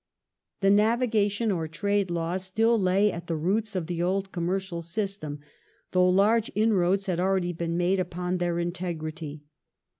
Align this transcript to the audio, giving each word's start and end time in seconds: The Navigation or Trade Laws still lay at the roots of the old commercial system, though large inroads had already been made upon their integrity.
The 0.61 0.71
Navigation 0.71 1.51
or 1.51 1.67
Trade 1.67 2.09
Laws 2.09 2.43
still 2.43 2.79
lay 2.81 3.11
at 3.11 3.27
the 3.27 3.35
roots 3.35 3.75
of 3.75 3.85
the 3.85 4.01
old 4.01 4.31
commercial 4.31 4.81
system, 4.81 5.41
though 5.91 6.09
large 6.09 6.51
inroads 6.55 7.05
had 7.05 7.19
already 7.19 7.53
been 7.53 7.77
made 7.77 7.99
upon 7.99 8.39
their 8.39 8.57
integrity. 8.57 9.43